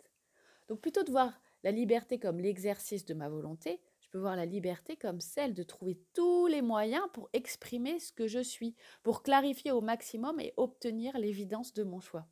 Donc, 0.67 0.81
plutôt 0.81 1.03
de 1.03 1.11
voir 1.11 1.39
la 1.61 1.69
liberté 1.69 2.17
comme 2.17 2.39
l'exercice 2.39 3.05
de 3.05 3.13
ma 3.13 3.29
volonté, 3.29 3.79
je 3.99 4.09
peux 4.09 4.17
voir 4.17 4.35
la 4.35 4.47
liberté 4.47 4.97
comme 4.97 5.21
celle 5.21 5.53
de 5.53 5.61
trouver 5.61 5.99
tous 6.15 6.47
les 6.47 6.63
moyens 6.63 7.03
pour 7.13 7.29
exprimer 7.31 7.99
ce 7.99 8.11
que 8.11 8.25
je 8.25 8.39
suis, 8.39 8.73
pour 9.03 9.21
clarifier 9.21 9.71
au 9.71 9.81
maximum 9.81 10.39
et 10.39 10.55
obtenir 10.57 11.15
l'évidence 11.19 11.75
de 11.75 11.83
mon 11.83 11.99
choix. 11.99 12.25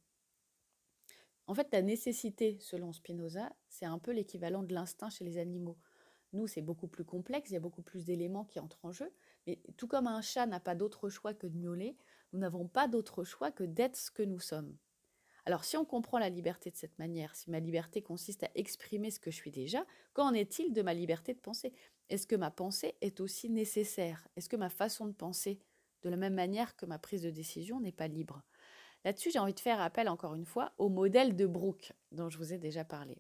En 1.46 1.54
fait, 1.54 1.68
la 1.72 1.84
nécessité, 1.84 2.58
selon 2.62 2.94
Spinoza, 2.94 3.56
c'est 3.70 3.86
un 3.86 4.00
peu 4.00 4.10
l'équivalent 4.10 4.64
de 4.64 4.74
l'instinct 4.74 5.12
chez 5.12 5.24
les 5.24 5.38
animaux. 5.38 5.78
Nous, 6.34 6.48
c'est 6.48 6.64
beaucoup 6.64 6.88
plus 6.88 7.06
complexe, 7.06 7.52
il 7.52 7.54
y 7.54 7.58
a 7.58 7.62
beaucoup 7.62 7.84
plus 7.84 8.06
d'éléments 8.06 8.46
qui 8.46 8.60
entrent 8.60 8.84
en 8.86 8.92
jeu, 8.92 9.14
mais 9.46 9.60
tout 9.78 9.88
comme 9.88 10.08
un 10.08 10.22
chat 10.22 10.48
n'a 10.48 10.60
pas 10.60 10.74
d'autre 10.74 11.10
choix 11.10 11.36
que 11.36 11.46
de 11.46 11.58
miauler, 11.58 11.96
nous 12.34 12.40
n'avons 12.40 12.68
pas 12.68 12.88
d'autre 12.88 13.24
choix 13.24 13.52
que 13.52 13.64
d'être 13.64 13.96
ce 13.96 14.12
que 14.12 14.24
nous 14.24 14.40
sommes. 14.40 14.78
Alors 15.46 15.64
si 15.64 15.76
on 15.76 15.86
comprend 15.86 16.20
la 16.20 16.30
liberté 16.30 16.70
de 16.70 16.76
cette 16.76 16.98
manière, 17.00 17.36
si 17.36 17.50
ma 17.50 17.60
liberté 17.60 18.02
consiste 18.02 18.44
à 18.44 18.52
exprimer 18.56 19.10
ce 19.10 19.20
que 19.20 19.32
je 19.32 19.36
suis 19.36 19.52
déjà, 19.52 19.86
qu'en 20.14 20.34
est-il 20.34 20.74
de 20.74 20.82
ma 20.82 20.94
liberté 20.94 21.34
de 21.34 21.40
penser? 21.40 21.74
Est-ce 22.10 22.28
que 22.28 22.36
ma 22.36 22.52
pensée 22.52 22.96
est 23.02 23.20
aussi 23.20 23.50
nécessaire? 23.50 24.28
Est-ce 24.36 24.50
que 24.50 24.56
ma 24.56 24.70
façon 24.70 25.08
de 25.08 25.14
penser, 25.14 25.60
de 26.04 26.10
la 26.10 26.18
même 26.18 26.36
manière 26.36 26.76
que 26.76 26.86
ma 26.86 27.00
prise 27.00 27.24
de 27.24 27.32
décision, 27.32 27.80
n'est 27.80 27.92
pas 27.92 28.08
libre 28.08 28.44
Là-dessus, 29.04 29.32
j'ai 29.32 29.40
envie 29.40 29.54
de 29.54 29.60
faire 29.60 29.82
appel 29.82 30.08
encore 30.10 30.36
une 30.36 30.46
fois 30.46 30.74
au 30.78 30.90
modèle 30.90 31.36
de 31.36 31.48
Brooke 31.48 31.94
dont 32.12 32.30
je 32.30 32.38
vous 32.38 32.54
ai 32.54 32.60
déjà 32.60 32.86
parlé. 32.86 33.18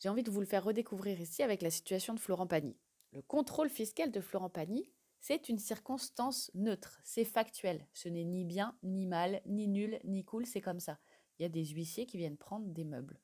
J'ai 0.00 0.08
envie 0.08 0.24
de 0.24 0.30
vous 0.30 0.40
le 0.40 0.46
faire 0.46 0.64
redécouvrir 0.64 1.20
ici 1.20 1.44
avec 1.44 1.62
la 1.62 1.70
situation 1.70 2.14
de 2.14 2.18
Florent 2.18 2.48
Pagny. 2.48 2.76
Le 3.12 3.22
contrôle 3.22 3.68
fiscal 3.68 4.10
de 4.10 4.20
Florent 4.20 4.50
Pagny 4.50 4.90
c'est 5.22 5.48
une 5.48 5.60
circonstance 5.60 6.50
neutre, 6.52 7.00
c'est 7.04 7.24
factuel. 7.24 7.86
Ce 7.94 8.08
n'est 8.08 8.24
ni 8.24 8.44
bien, 8.44 8.76
ni 8.82 9.06
mal, 9.06 9.40
ni 9.46 9.68
nul, 9.68 10.00
ni 10.02 10.24
cool, 10.24 10.44
c'est 10.46 10.60
comme 10.60 10.80
ça. 10.80 10.98
Il 11.38 11.42
y 11.42 11.46
a 11.46 11.48
des 11.48 11.64
huissiers 11.64 12.06
qui 12.06 12.18
viennent 12.18 12.36
prendre 12.36 12.66
des 12.66 12.82
meubles. 12.82 13.20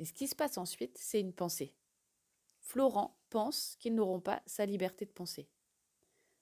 Et 0.00 0.04
ce 0.04 0.12
qui 0.12 0.26
se 0.26 0.34
passe 0.34 0.58
ensuite, 0.58 0.98
c'est 0.98 1.20
une 1.20 1.32
pensée. 1.32 1.76
Florent 2.58 3.16
pense 3.30 3.76
qu'ils 3.78 3.94
n'auront 3.94 4.20
pas 4.20 4.42
sa 4.46 4.66
liberté 4.66 5.04
de 5.04 5.12
penser. 5.12 5.48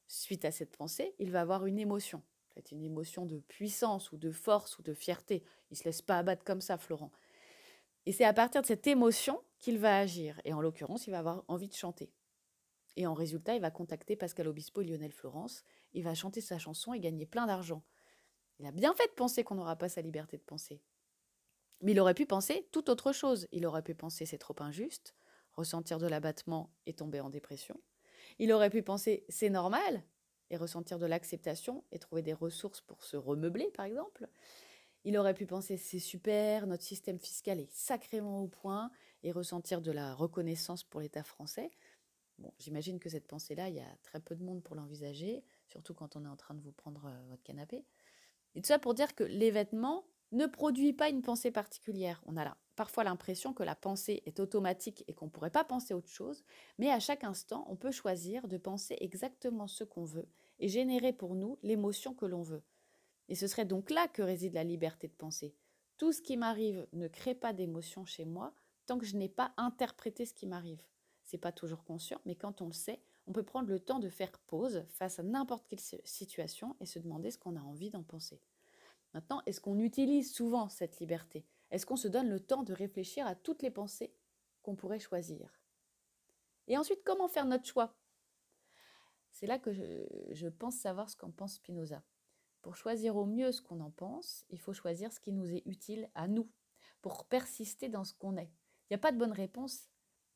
Suite 0.08 0.46
à 0.46 0.50
cette 0.50 0.74
pensée, 0.74 1.14
il 1.18 1.30
va 1.30 1.42
avoir 1.42 1.66
une 1.66 1.78
émotion. 1.78 2.22
peut 2.54 2.62
une 2.72 2.82
émotion 2.82 3.26
de 3.26 3.38
puissance 3.38 4.12
ou 4.12 4.16
de 4.16 4.32
force 4.32 4.78
ou 4.78 4.82
de 4.82 4.94
fierté. 4.94 5.44
Il 5.70 5.74
ne 5.74 5.76
se 5.76 5.84
laisse 5.84 6.00
pas 6.00 6.16
abattre 6.16 6.42
comme 6.42 6.62
ça, 6.62 6.78
Florent. 6.78 7.12
Et 8.06 8.12
c'est 8.12 8.24
à 8.24 8.32
partir 8.32 8.62
de 8.62 8.66
cette 8.66 8.86
émotion 8.86 9.42
qu'il 9.58 9.78
va 9.78 9.98
agir. 9.98 10.40
Et 10.46 10.54
en 10.54 10.62
l'occurrence, 10.62 11.06
il 11.06 11.10
va 11.10 11.18
avoir 11.18 11.44
envie 11.48 11.68
de 11.68 11.74
chanter. 11.74 12.10
Et 12.96 13.06
en 13.06 13.14
résultat, 13.14 13.54
il 13.54 13.60
va 13.60 13.70
contacter 13.70 14.16
Pascal 14.16 14.48
Obispo 14.48 14.82
et 14.82 14.84
Lionel 14.84 15.12
Florence. 15.12 15.64
Il 15.92 16.04
va 16.04 16.14
chanter 16.14 16.40
sa 16.40 16.58
chanson 16.58 16.92
et 16.92 17.00
gagner 17.00 17.26
plein 17.26 17.46
d'argent. 17.46 17.82
Il 18.58 18.66
a 18.66 18.72
bien 18.72 18.92
fait 18.94 19.06
de 19.06 19.14
penser 19.14 19.44
qu'on 19.44 19.54
n'aura 19.54 19.76
pas 19.76 19.88
sa 19.88 20.02
liberté 20.02 20.36
de 20.36 20.42
penser. 20.42 20.82
Mais 21.80 21.92
il 21.92 22.00
aurait 22.00 22.14
pu 22.14 22.26
penser 22.26 22.68
tout 22.72 22.90
autre 22.90 23.12
chose. 23.12 23.48
Il 23.52 23.64
aurait 23.64 23.82
pu 23.82 23.94
penser 23.94 24.26
c'est 24.26 24.38
trop 24.38 24.56
injuste, 24.60 25.14
ressentir 25.52 25.98
de 25.98 26.06
l'abattement 26.06 26.70
et 26.86 26.92
tomber 26.92 27.20
en 27.20 27.30
dépression. 27.30 27.80
Il 28.38 28.52
aurait 28.52 28.70
pu 28.70 28.82
penser 28.82 29.24
c'est 29.28 29.50
normal 29.50 30.02
et 30.50 30.56
ressentir 30.56 30.98
de 30.98 31.06
l'acceptation 31.06 31.84
et 31.92 31.98
trouver 31.98 32.22
des 32.22 32.32
ressources 32.32 32.80
pour 32.80 33.04
se 33.04 33.16
remeubler, 33.16 33.70
par 33.70 33.86
exemple. 33.86 34.28
Il 35.04 35.16
aurait 35.16 35.34
pu 35.34 35.46
penser 35.46 35.76
c'est 35.76 35.98
super, 35.98 36.66
notre 36.66 36.82
système 36.82 37.18
fiscal 37.18 37.58
est 37.60 37.70
sacrément 37.70 38.42
au 38.42 38.48
point 38.48 38.90
et 39.22 39.32
ressentir 39.32 39.80
de 39.80 39.92
la 39.92 40.14
reconnaissance 40.14 40.84
pour 40.84 41.00
l'État 41.00 41.22
français. 41.22 41.70
J'imagine 42.58 42.98
que 42.98 43.08
cette 43.08 43.26
pensée-là, 43.26 43.68
il 43.68 43.76
y 43.76 43.80
a 43.80 43.96
très 44.02 44.20
peu 44.20 44.34
de 44.34 44.42
monde 44.42 44.62
pour 44.62 44.76
l'envisager, 44.76 45.42
surtout 45.66 45.94
quand 45.94 46.16
on 46.16 46.24
est 46.24 46.28
en 46.28 46.36
train 46.36 46.54
de 46.54 46.60
vous 46.60 46.72
prendre 46.72 47.06
euh, 47.06 47.28
votre 47.28 47.42
canapé. 47.42 47.84
Et 48.54 48.62
tout 48.62 48.68
ça 48.68 48.78
pour 48.78 48.94
dire 48.94 49.14
que 49.14 49.24
l'événement 49.24 50.04
ne 50.32 50.46
produit 50.46 50.92
pas 50.92 51.08
une 51.08 51.22
pensée 51.22 51.50
particulière. 51.50 52.22
On 52.26 52.36
a 52.36 52.56
parfois 52.76 53.04
l'impression 53.04 53.52
que 53.52 53.62
la 53.62 53.74
pensée 53.74 54.22
est 54.26 54.40
automatique 54.40 55.04
et 55.08 55.12
qu'on 55.12 55.26
ne 55.26 55.30
pourrait 55.30 55.50
pas 55.50 55.64
penser 55.64 55.92
autre 55.92 56.08
chose, 56.08 56.44
mais 56.78 56.90
à 56.90 57.00
chaque 57.00 57.24
instant, 57.24 57.66
on 57.68 57.76
peut 57.76 57.90
choisir 57.90 58.48
de 58.48 58.56
penser 58.56 58.96
exactement 59.00 59.66
ce 59.66 59.84
qu'on 59.84 60.04
veut 60.04 60.28
et 60.60 60.68
générer 60.68 61.12
pour 61.12 61.34
nous 61.34 61.58
l'émotion 61.62 62.14
que 62.14 62.26
l'on 62.26 62.42
veut. 62.42 62.62
Et 63.28 63.34
ce 63.34 63.46
serait 63.46 63.64
donc 63.64 63.90
là 63.90 64.08
que 64.08 64.22
réside 64.22 64.54
la 64.54 64.64
liberté 64.64 65.08
de 65.08 65.12
penser. 65.12 65.54
Tout 65.96 66.12
ce 66.12 66.22
qui 66.22 66.36
m'arrive 66.36 66.86
ne 66.92 67.08
crée 67.08 67.34
pas 67.34 67.52
d'émotion 67.52 68.04
chez 68.04 68.24
moi 68.24 68.54
tant 68.86 68.98
que 68.98 69.06
je 69.06 69.16
n'ai 69.16 69.28
pas 69.28 69.52
interprété 69.56 70.26
ce 70.26 70.34
qui 70.34 70.46
m'arrive. 70.46 70.82
C'est 71.30 71.38
pas 71.38 71.52
toujours 71.52 71.84
conscient, 71.84 72.20
mais 72.24 72.34
quand 72.34 72.60
on 72.60 72.66
le 72.66 72.72
sait, 72.72 73.00
on 73.28 73.32
peut 73.32 73.44
prendre 73.44 73.68
le 73.68 73.78
temps 73.78 74.00
de 74.00 74.08
faire 74.08 74.36
pause 74.48 74.84
face 74.88 75.20
à 75.20 75.22
n'importe 75.22 75.64
quelle 75.68 75.78
situation 75.78 76.74
et 76.80 76.86
se 76.86 76.98
demander 76.98 77.30
ce 77.30 77.38
qu'on 77.38 77.54
a 77.54 77.60
envie 77.60 77.88
d'en 77.88 78.02
penser. 78.02 78.42
Maintenant, 79.14 79.40
est-ce 79.46 79.60
qu'on 79.60 79.78
utilise 79.78 80.34
souvent 80.34 80.68
cette 80.68 80.98
liberté? 80.98 81.46
Est-ce 81.70 81.86
qu'on 81.86 81.94
se 81.94 82.08
donne 82.08 82.28
le 82.28 82.40
temps 82.40 82.64
de 82.64 82.72
réfléchir 82.72 83.28
à 83.28 83.36
toutes 83.36 83.62
les 83.62 83.70
pensées 83.70 84.12
qu'on 84.62 84.74
pourrait 84.74 84.98
choisir? 84.98 85.56
Et 86.66 86.76
ensuite, 86.76 87.04
comment 87.04 87.28
faire 87.28 87.46
notre 87.46 87.64
choix? 87.64 87.94
C'est 89.30 89.46
là 89.46 89.60
que 89.60 89.72
je, 89.72 89.84
je, 90.32 90.48
pense 90.48 90.74
savoir 90.74 91.08
ce 91.10 91.14
qu'en 91.16 91.30
pense 91.30 91.54
Spinoza. 91.54 92.02
Pour 92.60 92.74
choisir 92.74 93.14
au 93.14 93.24
mieux 93.24 93.52
ce 93.52 93.62
qu'on 93.62 93.78
en 93.78 93.92
pense, 93.92 94.44
il 94.48 94.58
faut 94.58 94.72
choisir 94.72 95.12
ce 95.12 95.20
qui 95.20 95.30
nous 95.30 95.48
est 95.48 95.62
utile 95.64 96.10
à 96.16 96.26
nous, 96.26 96.50
pour 97.02 97.24
persister 97.24 97.88
dans 97.88 98.02
ce 98.02 98.14
qu'on 98.14 98.36
est. 98.36 98.50
Il 98.90 98.94
n'y 98.94 98.96
a 98.96 98.98
pas 98.98 99.12
de 99.12 99.18
bonne 99.18 99.30
réponse, 99.30 99.89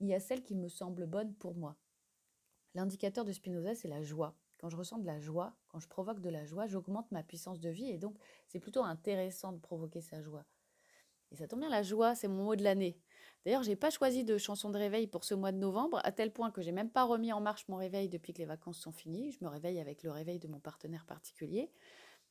il 0.04 0.10
y 0.10 0.14
a 0.14 0.20
celle 0.20 0.42
qui 0.42 0.54
me 0.54 0.68
semble 0.68 1.06
bonne 1.06 1.34
pour 1.34 1.54
moi. 1.54 1.76
L'indicateur 2.74 3.24
de 3.24 3.32
Spinoza, 3.32 3.74
c'est 3.74 3.88
la 3.88 4.02
joie. 4.02 4.36
Quand 4.58 4.68
je 4.68 4.76
ressens 4.76 4.98
de 4.98 5.06
la 5.06 5.18
joie, 5.18 5.54
quand 5.68 5.80
je 5.80 5.88
provoque 5.88 6.20
de 6.20 6.30
la 6.30 6.44
joie, 6.44 6.66
j'augmente 6.66 7.10
ma 7.10 7.22
puissance 7.22 7.60
de 7.60 7.70
vie 7.70 7.90
et 7.90 7.98
donc 7.98 8.16
c'est 8.46 8.60
plutôt 8.60 8.82
intéressant 8.82 9.52
de 9.52 9.58
provoquer 9.58 10.00
sa 10.00 10.22
joie. 10.22 10.44
Et 11.30 11.36
ça 11.36 11.48
tombe 11.48 11.60
bien, 11.60 11.68
la 11.68 11.82
joie, 11.82 12.14
c'est 12.14 12.28
mon 12.28 12.44
mot 12.44 12.56
de 12.56 12.62
l'année. 12.62 12.98
D'ailleurs, 13.44 13.62
j'ai 13.62 13.76
pas 13.76 13.90
choisi 13.90 14.24
de 14.24 14.38
chanson 14.38 14.70
de 14.70 14.78
réveil 14.78 15.06
pour 15.06 15.24
ce 15.24 15.34
mois 15.34 15.52
de 15.52 15.58
novembre, 15.58 16.00
à 16.04 16.12
tel 16.12 16.32
point 16.32 16.50
que 16.50 16.62
j'ai 16.62 16.72
même 16.72 16.90
pas 16.90 17.04
remis 17.04 17.32
en 17.32 17.40
marche 17.40 17.66
mon 17.68 17.76
réveil 17.76 18.08
depuis 18.08 18.32
que 18.32 18.38
les 18.38 18.44
vacances 18.44 18.78
sont 18.78 18.92
finies. 18.92 19.32
Je 19.32 19.44
me 19.44 19.48
réveille 19.48 19.80
avec 19.80 20.02
le 20.02 20.10
réveil 20.10 20.38
de 20.38 20.48
mon 20.48 20.60
partenaire 20.60 21.04
particulier. 21.06 21.70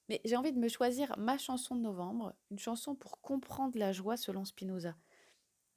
Mais 0.10 0.22
j'ai 0.26 0.36
envie 0.36 0.54
de 0.54 0.60
me 0.60 0.68
choisir 0.68 1.14
ma 1.18 1.38
chanson 1.38 1.76
de 1.76 1.82
novembre, 1.82 2.34
une 2.52 2.60
chanson 2.60 2.96
pour 2.96 3.22
comprendre 3.22 3.78
la 3.78 3.92
joie 3.92 4.18
selon 4.18 4.46
Spinoza. 4.46 4.96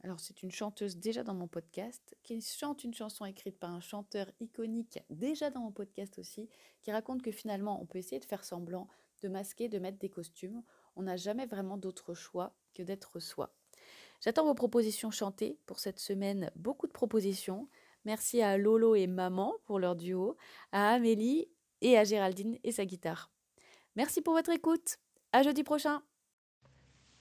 Alors 0.03 0.21
c'est 0.21 0.43
une 0.43 0.51
chanteuse 0.51 0.99
déjà 0.99 1.23
dans 1.23 1.35
mon 1.35 1.49
podcast, 1.49 2.17
qui 2.23 2.41
chante 2.41 2.85
une 2.85 2.95
chanson 2.95 3.25
écrite 3.25 3.59
par 3.59 3.71
un 3.71 3.81
chanteur 3.81 4.31
iconique 4.41 5.01
déjà 5.11 5.51
dans 5.51 5.61
mon 5.61 5.73
podcast 5.73 6.19
aussi, 6.19 6.49
qui 6.83 6.93
raconte 6.93 7.23
que 7.23 7.33
finalement 7.33 7.81
on 7.81 7.87
peut 7.87 7.99
essayer 7.99 8.21
de 8.21 8.25
faire 8.25 8.45
semblant, 8.45 8.89
de 9.23 9.29
masquer, 9.29 9.69
de 9.69 9.79
mettre 9.79 9.99
des 9.99 10.11
costumes. 10.11 10.63
On 10.97 11.03
n'a 11.03 11.17
jamais 11.17 11.47
vraiment 11.47 11.77
d'autre 11.77 12.15
choix 12.15 12.55
que 12.75 12.83
d'être 12.83 13.21
soi. 13.21 13.55
J'attends 14.21 14.45
vos 14.45 14.55
propositions 14.55 15.11
chantées 15.11 15.59
pour 15.67 15.79
cette 15.79 15.99
semaine, 15.99 16.51
beaucoup 16.57 16.87
de 16.87 16.93
propositions. 16.93 17.69
Merci 18.05 18.41
à 18.41 18.57
Lolo 18.57 18.95
et 18.95 19.07
Maman 19.07 19.55
pour 19.65 19.79
leur 19.79 19.97
duo, 19.97 20.37
à 20.73 20.91
Amélie 20.91 21.49
et 21.81 21.99
à 21.99 22.05
Géraldine 22.05 22.59
et 22.65 22.73
sa 22.73 22.85
guitare. 22.85 23.31
Merci 23.97 24.23
pour 24.23 24.35
votre 24.35 24.51
écoute. 24.51 24.99
À 25.33 25.43
jeudi 25.43 25.65
prochain. 25.65 26.03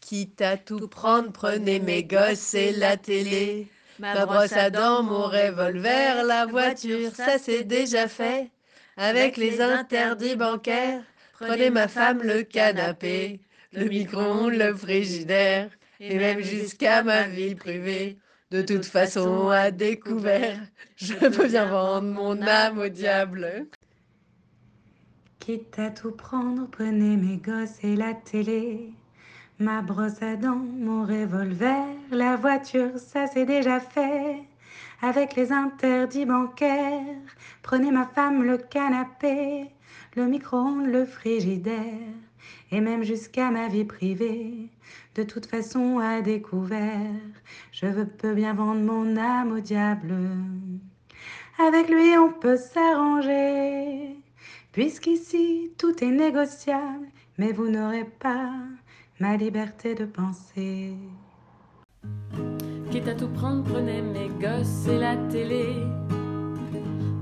Quitte 0.07 0.43
à 0.43 0.55
tout 0.55 0.88
prendre, 0.88 1.31
prenez 1.31 1.79
mes 1.79 2.03
gosses 2.03 2.53
et 2.53 2.71
la 2.74 2.95
télé. 2.95 3.67
Ma 3.97 4.27
brosse 4.27 4.53
à 4.53 4.69
dents, 4.69 5.01
mon 5.01 5.24
revolver, 5.24 6.24
la 6.24 6.45
voiture, 6.45 7.09
ça 7.15 7.39
c'est 7.39 7.63
déjà 7.63 8.07
fait. 8.07 8.51
Avec 8.97 9.35
les 9.35 9.62
interdits 9.62 10.35
bancaires, 10.35 11.01
prenez 11.33 11.71
ma 11.71 11.88
femme, 11.88 12.21
le 12.21 12.43
canapé, 12.43 13.39
le 13.74 13.85
micro 13.85 14.51
le 14.51 14.75
frigidaire, 14.75 15.71
et 16.00 16.19
même 16.19 16.41
jusqu'à 16.41 17.01
ma 17.01 17.24
vie 17.24 17.55
privée. 17.55 18.19
De 18.51 18.62
toute 18.62 18.85
façon, 18.85 19.50
à 19.50 19.71
découvert, 19.71 20.59
je 20.97 21.15
peux 21.15 21.47
bien 21.47 21.65
vendre 21.65 22.07
mon 22.07 22.39
âme 22.43 22.77
au 22.77 22.89
diable. 22.89 23.65
Quitte 25.39 25.79
à 25.79 25.89
tout 25.89 26.12
prendre, 26.12 26.69
prenez 26.69 27.17
mes 27.17 27.38
gosses 27.38 27.83
et 27.83 27.95
la 27.95 28.13
télé. 28.13 28.93
Ma 29.57 29.81
brosse 29.81 30.21
à 30.21 30.35
dents, 30.35 30.65
mon 30.77 31.05
revolver, 31.05 31.85
la 32.12 32.35
voiture, 32.35 32.97
ça 32.97 33.25
c'est 33.25 33.45
déjà 33.45 33.79
fait. 33.79 34.43
Avec 35.01 35.38
les 35.38 35.53
interdits 35.53 36.25
bancaires, 36.25 37.15
prenez 37.63 37.89
ma 37.89 38.05
femme 38.05 38.43
le 38.43 38.57
canapé, 38.57 39.71
le 40.17 40.25
micro-ondes, 40.25 40.88
le 40.88 41.05
frigidaire, 41.05 42.12
et 42.69 42.81
même 42.81 43.03
jusqu'à 43.03 43.50
ma 43.50 43.69
vie 43.69 43.85
privée. 43.85 44.69
De 45.15 45.24
toute 45.24 45.45
façon, 45.45 46.00
à 46.00 46.19
découvert, 46.19 47.15
je 47.71 48.03
peux 48.03 48.33
bien 48.33 48.53
vendre 48.53 48.81
mon 48.81 49.15
âme 49.15 49.53
au 49.53 49.62
diable. 49.62 50.17
Avec 51.65 51.88
lui, 51.88 52.17
on 52.17 52.33
peut 52.33 52.57
s'arranger, 52.57 54.17
puisqu'ici 54.74 55.71
tout 55.77 56.03
est 56.03 56.12
négociable, 56.12 57.07
mais 57.38 57.53
vous 57.53 57.69
n'aurez 57.69 58.03
pas 58.03 58.51
ma 59.19 59.38
liberté 59.38 59.95
de 59.95 60.05
penser. 60.05 60.93
Quitte 62.91 63.07
à 63.07 63.13
tout 63.13 63.29
prendre, 63.29 63.63
prenez 63.63 64.01
mes 64.01 64.27
gosses 64.27 64.88
et 64.89 65.00
la 65.00 65.15
télé. 65.29 65.67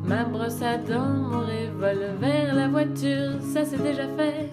Ma 0.04 0.24
brosse 0.24 0.62
à 0.62 0.78
dents, 0.78 1.14
mon 1.30 1.42
revolver, 1.42 2.54
la 2.54 2.68
voiture, 2.68 3.40
ça 3.42 3.64
c'est 3.64 3.82
déjà 3.82 4.08
fait. 4.18 4.50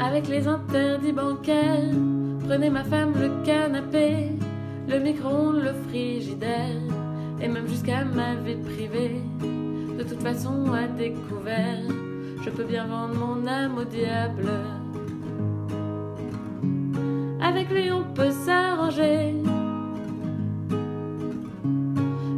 Avec 0.00 0.28
les 0.28 0.48
interdits 0.48 1.12
bancaires, 1.12 1.94
prenez 2.44 2.68
ma 2.68 2.84
femme, 2.84 3.14
le 3.14 3.44
canapé, 3.44 4.30
le 4.88 4.98
micro-ondes, 4.98 5.62
le 5.62 5.72
frigidaire, 5.88 6.82
et 7.40 7.48
même 7.48 7.68
jusqu'à 7.68 8.04
ma 8.04 8.34
vie 8.34 8.56
privée. 8.56 9.22
De 9.96 10.02
toute 10.02 10.22
façon, 10.22 10.72
à 10.72 10.88
découvert, 10.88 11.88
je 12.42 12.50
peux 12.50 12.64
bien 12.64 12.86
vendre 12.86 13.14
mon 13.14 13.46
âme 13.46 13.78
au 13.78 13.84
diable. 13.84 14.50
Avec 17.44 17.68
lui 17.68 17.90
on 17.92 18.04
peut 18.14 18.30
s'arranger. 18.30 19.34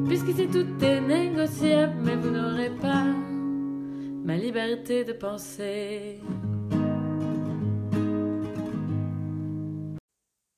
Puisqu'ici 0.09 0.49
tout 0.49 0.85
est 0.85 1.01
négociable, 1.01 1.95
mais 2.03 2.17
vous 2.17 2.31
n'aurez 2.31 2.71
pas 2.71 3.05
ma 4.25 4.37
liberté 4.37 5.05
de 5.05 5.13
penser. 5.13 6.21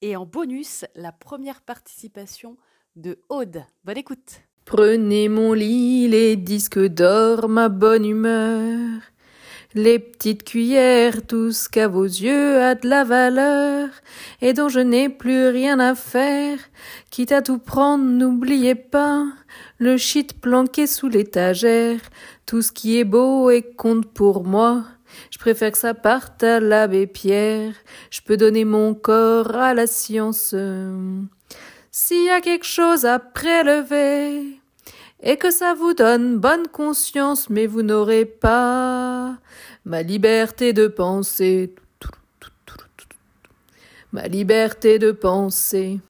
Et 0.00 0.17
en 0.17 0.25
bonus, 0.25 0.87
la 0.95 1.12
première 1.12 1.61
participation 1.61 2.57
de 2.97 3.19
Aude. 3.28 3.62
Bonne 3.85 3.99
écoute. 3.99 4.40
Prenez 4.64 5.28
mon 5.28 5.52
lit, 5.52 6.09
les 6.09 6.37
disques 6.37 6.78
d'or, 6.78 7.50
ma 7.50 7.69
bonne 7.69 8.07
humeur. 8.07 9.02
Les 9.75 9.99
petites 9.99 10.45
cuillères, 10.45 11.27
tout 11.27 11.53
ce 11.53 11.69
qu'à 11.69 11.89
vos 11.89 12.05
yeux 12.05 12.59
a 12.59 12.75
de 12.75 12.89
la 12.89 13.05
valeur, 13.05 13.91
et 14.41 14.55
dont 14.55 14.71
je 14.71 14.81
n'ai 14.81 15.11
plus 15.11 15.49
rien 15.49 15.79
à 15.79 15.95
faire, 15.95 16.59
quitte 17.11 17.33
à 17.33 17.43
tout 17.43 17.59
prendre, 17.59 18.03
n'oubliez 18.03 18.75
pas, 18.75 19.27
le 19.77 19.99
shit 19.99 20.41
planqué 20.41 20.87
sous 20.87 21.09
l'étagère, 21.09 22.01
tout 22.47 22.63
ce 22.63 22.73
qui 22.73 22.99
est 22.99 23.05
beau 23.05 23.51
et 23.51 23.61
compte 23.63 24.07
pour 24.07 24.43
moi, 24.43 24.85
je 25.31 25.39
préfère 25.39 25.73
que 25.73 25.79
ça 25.79 25.93
parte 25.93 26.43
à 26.43 26.61
l'abbé 26.61 27.07
Pierre, 27.07 27.75
je 28.11 28.23
peux 28.23 28.39
donner 28.39 28.65
mon 28.65 28.95
corps 28.95 29.55
à 29.55 29.75
la 29.75 29.87
science. 29.87 30.55
S'il 31.91 32.25
y 32.25 32.31
a 32.31 32.41
quelque 32.41 32.67
chose 32.67 33.05
à 33.05 33.19
prélever, 33.19 34.58
et 35.23 35.37
que 35.37 35.51
ça 35.51 35.75
vous 35.75 35.95
donne 35.95 36.39
bonne 36.39 36.69
conscience, 36.69 37.51
mais 37.51 37.67
vous 37.67 37.83
n'aurez 37.83 38.25
pas 38.25 39.37
ma 39.85 40.03
liberté 40.03 40.73
de 40.73 40.87
penser. 40.87 41.75
Ma 44.13 44.27
liberté 44.27 44.99
de 44.99 45.13
penser. 45.13 46.01